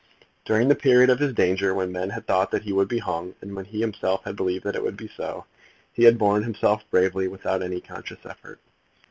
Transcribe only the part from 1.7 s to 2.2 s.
when men